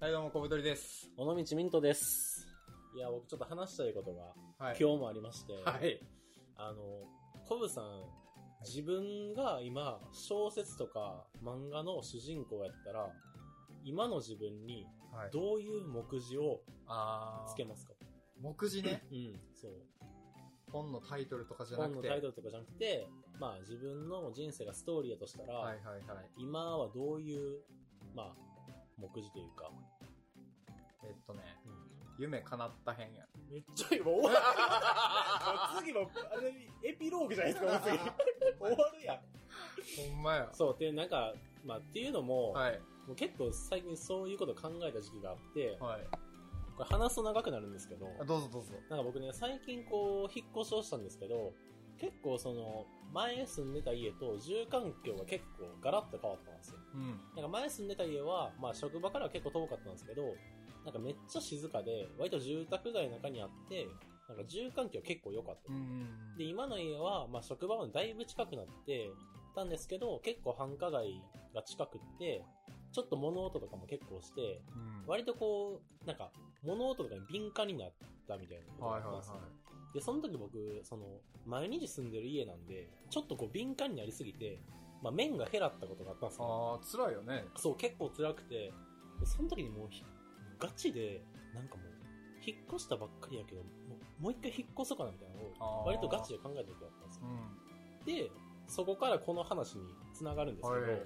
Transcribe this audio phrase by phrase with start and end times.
[0.00, 1.10] はい、どうも、小太りです。
[1.18, 2.48] 尾道ミントです。
[2.96, 4.22] いや、僕ちょっと話したいことが
[4.58, 4.76] はい。
[4.80, 6.00] 今日もありまして、はい。
[6.56, 6.78] あの、
[7.46, 7.84] コブさん、
[8.64, 13.10] 自分が今、小説とか漫画の主人公やったら、
[13.84, 15.30] 今の自分にはい。
[15.32, 17.92] どういう目次をあーつけますか？
[18.40, 19.02] 目次ね？
[19.10, 19.72] うん、そう。
[20.70, 22.08] 本のタイトルとかじゃな本のくて。
[22.08, 23.06] タイトルとかじゃなくて、
[23.38, 26.30] まあ自分の人生がストーリーやとしたら、はいはいはい。
[26.38, 27.60] 今はどういう、
[28.14, 28.49] まあ、
[29.00, 29.70] 目次というか、
[31.04, 31.90] えっとね、うん
[32.20, 33.24] 夢叶った編や。
[33.50, 34.36] めっちゃ今終わる。
[35.80, 37.96] 次の、あれ、エピローグじゃないですか、 もう次。
[38.60, 39.20] 終わるやん。
[40.12, 40.50] ほんまや。
[40.52, 41.32] そう、で、なんか、
[41.64, 42.78] まあ、っていうのも、はい。
[43.06, 46.06] もう結構最近そういうこと考えた時期があって、はい。
[46.76, 48.74] これ話すと長くなるんですけど、あどうぞどうぞ。
[48.90, 51.54] なんか僕ね、最近こう、引っ越しをしたんですけど、
[52.00, 56.78] 結構その、前住んでた家と住環境が結構ガラッと変わったんですよ。
[56.94, 57.20] うん。
[57.36, 60.34] なんか前住んでた家は、まあ職場からは結構遠かったんですけど、
[60.84, 63.86] なんかめっちゃ静かで、割と住宅街の中にあって、
[64.28, 65.72] なんか住環境結構良かった。
[65.72, 66.36] うん。
[66.38, 69.10] で、今の家は、まあ職場までだいぶ近くなって
[69.54, 71.20] たんですけど、結構繁華街
[71.54, 72.42] が近くって、
[72.92, 75.06] ちょっと物音とかも結構して、うん。
[75.06, 76.30] 割とこう、なんか、
[76.62, 77.92] 物音とかに敏感になっ
[78.26, 79.34] たみたいなことがはいはいあったんですよ。
[79.34, 79.40] は
[79.92, 81.04] で、その時僕、その、
[81.46, 84.60] 毎日住んでる家なんで、ちょっとこう敏感になりすぎて、
[85.02, 86.42] まあ面が減らったことがあったんですい。
[86.42, 86.80] よ。
[86.80, 87.44] あー、辛いよね。
[87.56, 88.72] そう、結構辛くて、
[89.18, 90.04] でその時にもうひ、
[90.58, 91.22] ガチで、
[91.54, 91.86] なんかもう、
[92.46, 93.62] 引っ越したばっかりやけど、
[94.20, 98.02] もう一回引っ越そうかなみたいなのを、割とガチで考えた時があったんですよう。
[98.02, 98.04] ん。
[98.06, 98.30] で、
[98.68, 99.82] そこからこの話に
[100.14, 101.02] 繋がるんですけど、はい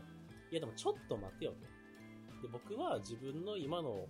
[0.50, 2.46] い、やでもちょっと待てよと。
[2.46, 4.06] で、僕は自分の今の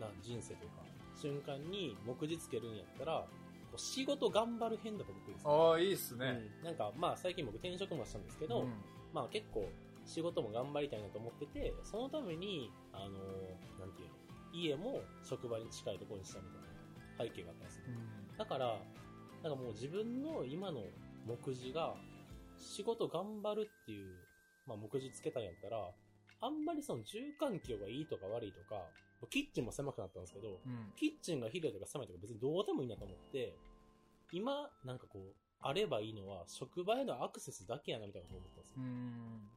[0.00, 0.82] な人生というか、
[1.14, 3.28] 瞬間に目次つけるんやったら、こ
[3.76, 6.40] う仕事頑張る編だと僕です、あー、いいっすね。
[6.60, 6.64] うん。
[6.64, 8.72] なんか、まあ最近僕転職もしたんですけど、うん
[9.12, 9.66] まあ結構
[10.04, 14.14] 仕事も頑張りたいなと思ってて、そのために、あのーなんていうの、
[14.52, 16.62] 家も職場に近いところにしたみたい
[17.18, 17.84] な背景があったんですよ。
[18.38, 18.78] だから、
[19.42, 20.82] なんかもう自分の今の
[21.26, 21.94] 目次が、
[22.58, 24.16] 仕事頑張るっていう、
[24.66, 25.90] まあ目次つけたんやったら、
[26.40, 28.86] あんまりその住環境がいいとか悪いとか、
[29.30, 30.92] キッチンも狭くなったんですけど、うん。
[30.96, 33.56] キッチンが広いとか狭いとか別にどうでもいいなと思って、
[34.30, 38.74] 今、なんかこう、あればいいのは、職場へのアクセスだけやなみたいなこと思ったんですよ。
[38.78, 39.50] うん。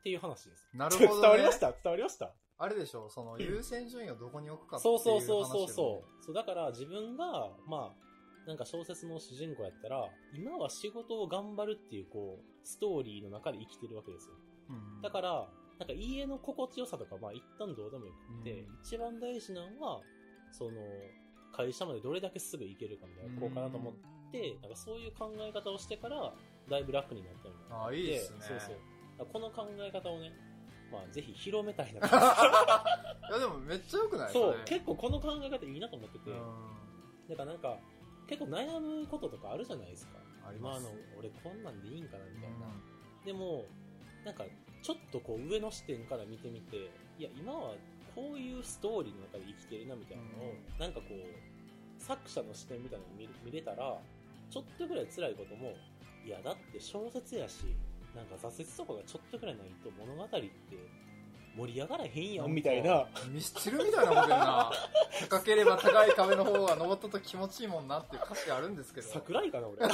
[0.00, 0.68] っていう話です。
[0.74, 1.72] なるほどね伝わりました？
[1.72, 2.32] 伝わりました？
[2.58, 6.24] あれでしょ、その優先順位をどこに置くかっていそうう話よねそうそうそうそう。
[6.24, 14.34] そう、だから自分が、まあ、なんか小説の主人公やったら、今は仕事を頑張るっていう、こう、ストーリーの中で生きてるわけですよ。
[14.70, 15.02] うん。
[15.02, 15.48] だから、
[15.80, 20.02] なんか家の心地よさとか、まあ一旦どうでもよくて、うん一番大事なのは、
[20.52, 20.72] その、
[21.56, 23.94] 会社までどれだけすぐ行けるかみたいな、こうかなと思っ
[24.30, 26.34] て、なんかそういう考え方をしてから、
[26.68, 27.84] だいぶ楽になったみたいな。
[27.84, 28.72] あーいいっすねそうそ
[29.24, 29.26] う。
[29.32, 30.32] この考え方をね、
[30.92, 32.06] まあぜひ広めたいなと。
[32.12, 37.28] いや、でもめっちゃ良くないそう、れ結構この考え方いいなと思ってて、うん。
[37.28, 37.78] だからなんか、
[38.28, 40.18] 結構悩むこととかあるじゃないですか。
[40.46, 42.66] あります今の、俺こんなんでいいんかなみたいな。
[43.22, 43.64] うでも、
[44.24, 44.44] なんか、
[44.82, 47.74] ちょっとこう上の視点から見てみて、いや、今は
[48.14, 53.98] こういうストーリーの中で生きてるなみたいなのを、うんなんかこう、作者の視点みたいなの見れ見れたら、
[54.50, 55.74] ちょっとぐらい辛いことも、
[56.24, 57.64] いや、だって小説やし、
[58.14, 60.50] なんか挫折とかがちょっとぐらいないと物語って
[61.56, 63.06] 盛り上がらへんやんみたいな。
[63.30, 64.72] ミスチルみたいなこと言うな。
[65.28, 69.08] 高ければ高い壁の方が登ったと気持ちいいもんなっていう歌詞あるんですけど。
[69.08, 69.78] 桜井かな俺。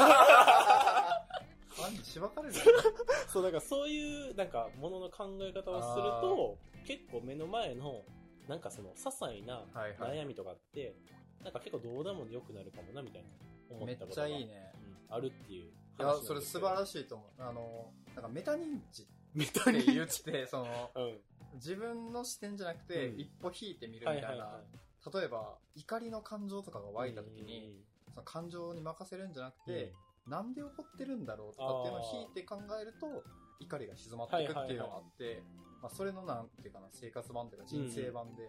[2.16, 2.54] しばかれる
[3.28, 8.06] そう、だからそういう、なんか、ものの考え方をすると、結構目の前の、
[8.48, 10.96] なんかその、些細なはいはい悩みとかって、
[11.42, 13.28] なんか結構どうでもよくなるかもな、みたいな、
[13.68, 14.72] 思めっちったことがゃいいね。
[14.74, 16.74] うんあるっていういや、それ素晴。
[16.74, 17.42] らしいと思う。
[17.42, 21.20] あの、なんかメタ認知っメタてに言って、 その、うん。
[21.54, 26.92] 自分の視点じゃなくて、うん一歩引いてみるみたいな、はいはいは例えば、怒りの感情とかがい。
[26.92, 29.94] 湧いた時に、その感情に任せるんじゃなくて、
[30.26, 33.22] なんで怒ってるんだろうとかっていうのを引いて考えると、
[33.60, 35.42] 怒りが静まっていくっていうのがあって、
[35.82, 38.42] まあ、それのなんていうかな、生活版というか人生版で、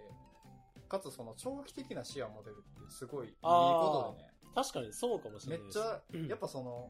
[0.89, 5.77] かつその長期的な視野を持てるってすごいいいことでね、うん確かにそうかもしれないです。
[5.77, 6.89] めっちゃうん、やっぱその、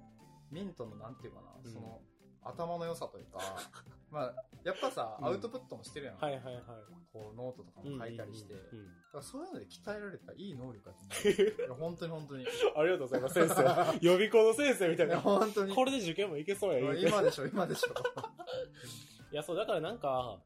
[0.52, 1.70] ミントのなんていうかな、うん。
[1.70, 2.00] その、
[2.44, 3.40] 頭の良さというか、
[4.12, 6.18] まあ、やっぱさ、うんアウトプットもしてるやん。
[6.18, 6.64] はいはいはい。
[7.12, 8.54] こう、ノートとかも書いたりして、
[9.22, 11.00] そういうので鍛えられたいい能力だと
[11.66, 11.78] 思う。
[11.80, 12.44] 本当に本当に。
[12.44, 13.64] いありがとうございます、先生。
[14.06, 15.22] 予備校の先生みたいや、な。
[15.22, 15.76] 本当に。
[15.76, 17.94] これで受験もいけそうや、今でしょ、今でしょ。
[19.32, 20.40] いや、そう、だからなんか、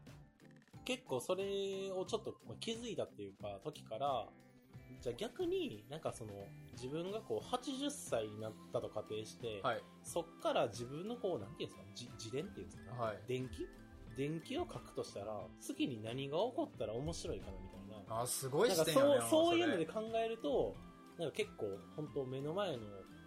[0.86, 4.28] 結構それをちょっとまあ気づいたっていうか、時から、
[5.02, 6.32] じゃあ逆になんかその、
[6.74, 9.84] 自分がこう80歳になったと仮定して、はい。
[10.04, 13.20] そっから自分のこう、なんていうんですか、じ自伝っていうんですか、はい。
[13.28, 13.68] 電気？
[14.18, 20.76] 電気を書くとしたら、次に何が起こったら面白いかなみたいな、あ、すごい視点やねそう、そういうのでそ考えると、
[21.18, 22.78] なんか結構、本当目の前の、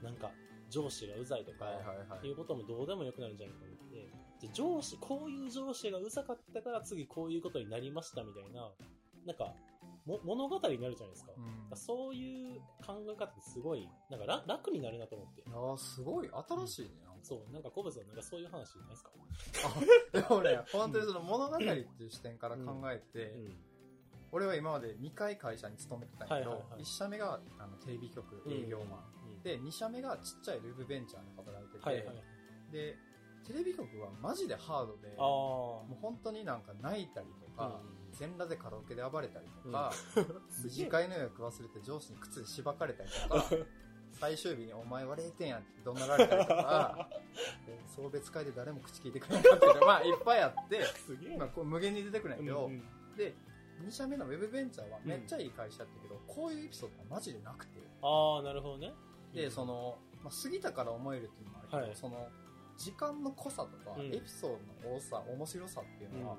[0.02, 0.30] なんか、
[0.70, 2.26] 上司がうざいとか、いはいはい。
[2.26, 4.10] いうこともどうでもよくなるんじゃないかと思って、
[4.52, 8.70] 上司、こういう上司がうざかったから次こういうことになりましたみたいな、
[9.26, 9.54] なんか、も
[10.06, 11.32] 物語になるじゃないですか。
[11.36, 11.76] うん。
[11.76, 15.40] そういう考え方ってすごい、なんか楽楽になるなと思って。
[15.40, 16.88] いやーすごい新しいね。
[17.04, 19.10] なんかそう、なんかコブさんなんかそういう話ないですか？
[20.12, 23.56] でもね、本当にその物語っていう視点から考えて、うん。
[24.32, 29.00] 俺は今まで2回会社に勤めてたんやけど、はいはいはい1社目があのテレビ局営業マン、
[29.36, 32.16] うん、で2社目がちっちゃいルーブベンチャーで働いてて、はいはい。
[32.72, 32.96] で
[33.46, 35.24] テレビ局はマジでハードでああ。
[35.24, 39.92] もう本当になんか泣いたりとか、うん全裸でカラオケで暴れたりとか、
[40.48, 43.44] す 次回の予約忘れて上司に靴でしばかれたりとか
[44.12, 47.10] 最終日にお前は0点やんって怒鳴られたりとか
[47.94, 50.80] 送別会で誰も口聞いてくれなかったりとかまあいっぱいあって、
[51.36, 52.84] まあ、こう無限に出てくるんやけど、うんうん
[53.16, 53.32] で
[53.82, 57.78] 2社目のウェブベンチャーはめっちゃいい会社やったけど、こういうエピソードがマジでなくて。
[58.02, 58.92] ああ、なるほどね。
[59.34, 61.96] でその、まあ、過ぎたから思えるっていうのもあるけど、はい。
[61.96, 62.28] その
[62.76, 64.14] 時間の濃さとか、うん。
[64.14, 64.50] エピソー
[64.82, 66.36] ドの多さ面白さっていうのは、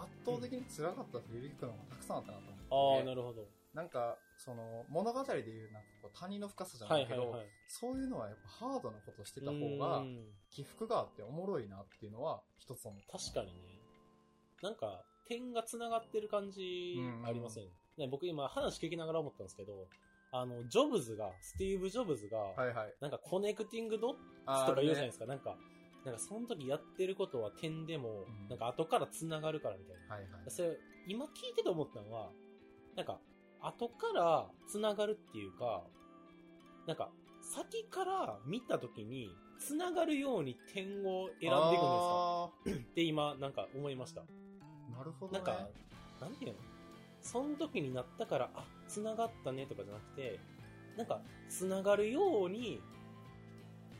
[0.00, 3.48] 圧倒的に辛かったテレビ局の方がたくさんあったなとああ、思って、なるほど。
[3.74, 7.46] なんかその物語でいうなんかこう谷の深さじゃはないいけど、はいはい。
[7.68, 13.76] そういうのはやっぱハードなことしてた方がうん起伏があっておもろいなっていうのは一つ思った確かにね。
[14.62, 17.64] なんか、点が繋がってる感じありません、
[17.98, 19.86] ね、僕今話聞きながら思ったんですけど、
[20.32, 25.26] あの、ジョブズが、スティーブ・ジョブズが、はいはいなんか connecting dots あとか言うじゃないねですか。
[25.26, 25.56] なんか、
[26.06, 28.48] なんかその時やってることは点でも、うん。
[28.48, 30.14] なんか後から繋がるからみたいな。
[30.14, 30.50] はいはい。
[30.50, 32.30] それ、今聞いてて思ったのは、
[32.94, 33.18] なんか、
[33.60, 35.82] 後から繋がるっていうか、
[36.86, 37.10] なんか、
[37.42, 44.20] 先から見た時に、繋がるように点を選んでいくんですかあ って今、なんか思いました。
[44.22, 45.38] ーなるほどね。
[45.38, 45.68] なんか、
[46.20, 46.58] なんていうの？
[47.20, 50.38] その時になったから、あ、繋がったねとかじゃなくて、
[50.96, 52.80] なんか、繋がるように、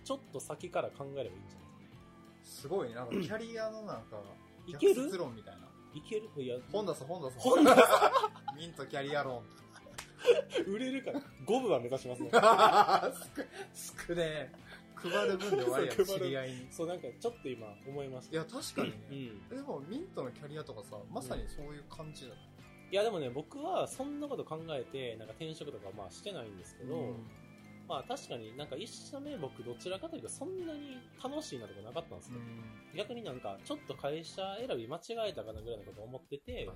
[0.04, 1.65] ちょっと先から考えればいいんじゃない？
[2.46, 2.94] すごいね。
[2.94, 4.22] なんかキャリアのなんか
[4.66, 5.18] いける？
[5.18, 5.60] 論みたいな。
[5.94, 6.30] いける？
[6.42, 7.38] いや、本出す本出す。
[7.38, 7.70] 本出
[8.56, 9.42] ミントキャリア論
[10.66, 11.20] 売れるから。
[11.46, 12.30] 5部は目指しますね。
[13.74, 14.50] すくね
[14.94, 16.66] 配る分で終わりや知り合いに。
[16.70, 18.32] そう、なんかちょっと今思いました。
[18.34, 18.96] いや確かにね、
[19.50, 19.56] うん。
[19.56, 27.26] でもミントのキャリアとかさまさにそういう感じだ、いやでもね、僕はそんなこと考えて、なんか転職とかまあしてないんですけど、うん
[27.88, 32.38] まあ確かになんか一社目僕どちらかというとそんなに楽しいなとかなかったんですよ。
[32.96, 36.68] 逆になんかちょっと会社選び間違えたかなぐらいのことを思ってて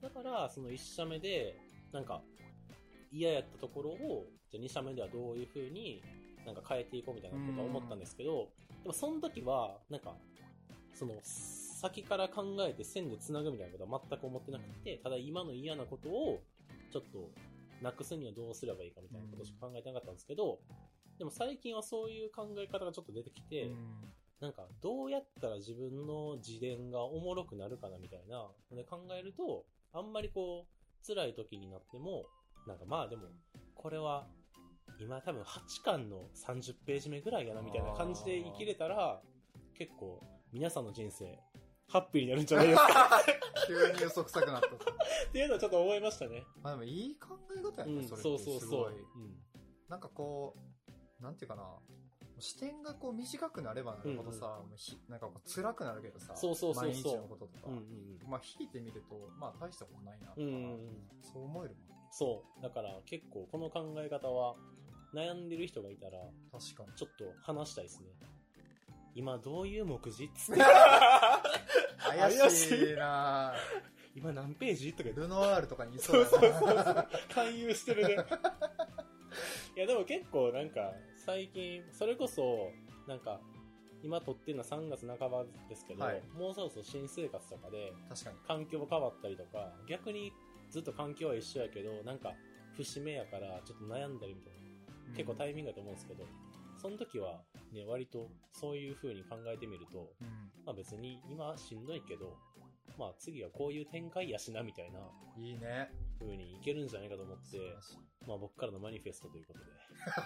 [0.00, 1.54] だからその一社目で、
[1.92, 2.22] なんか
[3.12, 6.02] 嫌やったところを、じゃあ二社目ではどういう風に
[6.44, 8.48] なんか変えていこうみたいなことは思ったんですけど、
[8.82, 10.14] でもその時は、なんか、
[10.94, 16.42] その、先から考えて線で繋ぐみたいなことは全く思ってなくて、ただ今の嫌なことを、
[16.92, 17.30] ちょっと、
[17.84, 20.58] なくすにはどうすればいいかみたいなことしか考えてなかったんですけど、
[21.18, 23.76] でも最近はそういう考え方がちょっと出てきて、うん。
[24.40, 32.26] なんか、どうやったら自分の自伝がおもろくなるかなみたいな、で考えると、あんまりこう、辛い時になっても、
[32.66, 33.28] なんかまあでも、
[33.74, 34.26] これは、
[34.98, 39.22] 今多分8巻の30ページ目ぐらいやなみたいな感じで生きれたら、
[39.78, 40.20] 結構、
[40.52, 41.38] 皆さんの人生、
[41.88, 43.20] ハッピーになるんじゃないですか
[43.66, 44.70] 急に嘘くさくなったっ
[45.32, 46.44] ていうのはちょっと思いましたね。
[46.62, 48.60] まあでもいい考え方やね、うん、それそうそうそう。
[48.60, 48.94] すごい
[49.88, 50.56] なんかこ
[51.20, 51.78] うなんていうかな
[52.40, 57.72] 視点がこう短くなればなるほどさ、もうひなんかこう辛くなるけどさそうそうそうそう毎日のこととか、うん。
[57.74, 60.46] うんうんまあ引いてみるとまあ大したことないなとか、うん。
[60.46, 61.08] うんうんうん。
[61.22, 62.62] そう思えるもんそう。
[62.62, 64.56] だから結構この考え方は、
[65.12, 66.18] 悩んでる人がいたら、
[66.52, 68.08] 確かにちょっと話したいですね。
[69.14, 70.60] 今どういう目次っつって。
[71.98, 73.54] 怪しいな
[74.14, 75.20] 今何ページとか言って。
[75.22, 77.06] ルノワールとかにいそそううそうやそうな。
[77.34, 78.16] 勧誘してるね。
[79.76, 82.70] いやでも結構なんか、最近、それこそ、
[83.08, 83.40] なんか、
[84.02, 90.32] 今撮ってるのは3月半ばですけど、はいもうそろそろ新生活とかで、確かに環境変わったりとか、逆に
[90.70, 92.34] ずっと環境は一緒やけど、なんか、
[92.76, 94.52] 節目やから、ちょっと悩んだりみたい
[95.10, 96.24] な、結構タイミングだと思うんですけど、
[96.80, 97.40] その時は、
[97.74, 100.28] ね、割とそういう風に考えてみると、うん。
[100.64, 102.36] まあ別に今はしんどいけど、
[102.98, 105.00] まあ次はこういう展開やしなみたいな
[105.36, 105.90] いいね。
[106.18, 107.58] 風にいけるんじゃないかと思って
[108.26, 109.64] まあ僕からのマニフェストということで、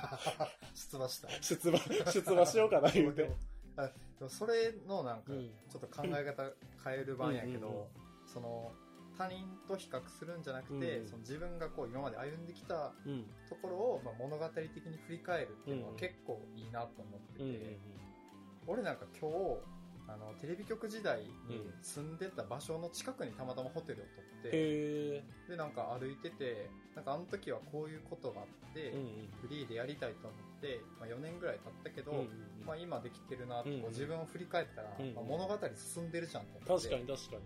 [0.75, 1.29] 出馬した。
[1.43, 3.31] 出馬、出馬しようかな言うて。
[3.77, 5.51] あでもそれのなんかうん。
[5.71, 6.53] ちょっと考え方
[6.85, 7.89] 変える版やけど、うんうんうん。
[8.27, 8.73] その
[9.19, 13.25] 他人と比較するんじゃなくて、うんその自分がこう今まで歩んできたうん。
[13.49, 17.77] ところを、まあ、物語的に振り返るっていうのはうん結構いいなと思ってて、うんうん
[18.71, 19.35] 俺なんか今日
[20.07, 25.51] あのテレビ局時代にうん住んでた場所の近くにたまたまホテルを取って、へえ。
[25.51, 29.07] でなんか歩いてて、なんかあの時はこういうことがあって、うんうん。
[29.41, 37.43] フリーでやりたいと思って、まあ、4年ぐらい経ったけど、うんうんうんまあ、今できてるなってこうんううん自分を振り返ったら、うんうんまあ、物語進んでるじゃんと思って確かに確かに。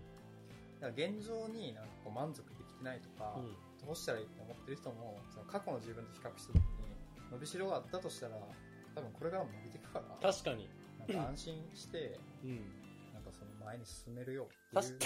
[0.83, 3.55] だから現状になんかこう満足できてないとか、うん。
[3.87, 6.63] どうしたらいいって思ってる人もその過去の自分と比較した時に
[7.31, 8.35] 伸びしろがあったとしたら
[8.95, 10.67] 多分これからも伸びていくから確かに。
[10.99, 12.59] なんか安心してうん。
[13.13, 14.47] なんかその前に進めるよ
[14.79, 14.99] っていう。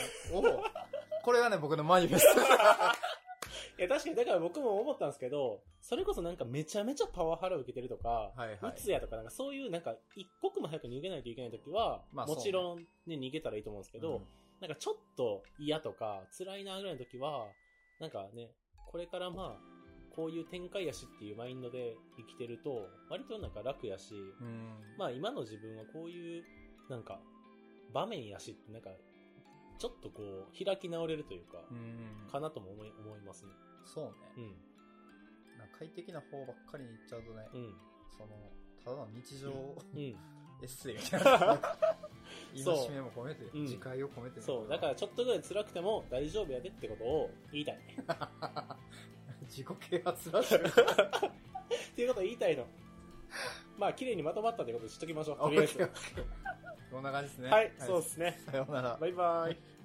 [1.23, 2.41] これがね僕のマニフェスト。
[3.77, 8.71] いや、確かに、だから僕も思ったんですけど、それこそなんかめちゃめちゃパワハラを受けてるとか、はいはい。
[8.71, 14.27] うつやとか、なんかそういうなんか一刻も早く逃げないといけないときは、まあもちろんね、逃げたらいいと思うんですけど、うん
[14.61, 17.51] なんかちょっと嫌とか辛いなぐらいの時は、
[17.99, 18.51] なんかね、
[18.87, 19.77] これからまあ、
[20.15, 26.43] こういう展開やしっていうマインドで生きてると、割となんか楽やし、うんまあ今の自分はこういう、
[26.89, 27.19] なんか、
[27.93, 28.89] 場面やしって、なんか、
[29.77, 33.51] ちょっとこう、開き直れるというか、うんかなとも思い思いますね。
[33.85, 35.57] そうねうん。
[35.59, 37.73] なんか快適な方ばっかりに行っちゃうとね、うん。
[38.17, 38.51] その
[38.83, 40.15] ただの日常うん。
[40.61, 41.59] エッセイみたいな
[42.55, 44.69] そう戒めも込めて、うん自戒を込めてねそう。
[44.69, 47.79] だからちょっとぐらい辛くても大丈夫やでってことを言いたい。
[49.47, 50.61] 自己啓発ラジオっ
[51.95, 52.65] ていうことを言いたいの。
[53.77, 55.37] まあ、綺麗にまとまったってことにしときましょう。
[55.37, 55.77] とりあえず。
[56.91, 58.39] こんな感じですねはい、そうですね。
[58.49, 59.76] さようならバイバイ。